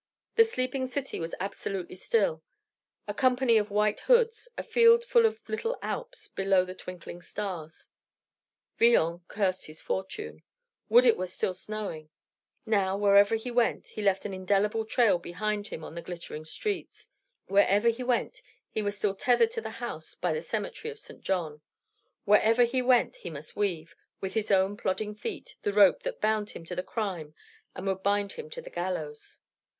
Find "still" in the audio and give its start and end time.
1.93-2.41, 11.27-11.53, 18.97-19.13